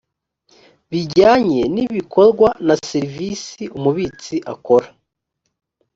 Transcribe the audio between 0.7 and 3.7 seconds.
bijyanye n ibikorwa na serivisi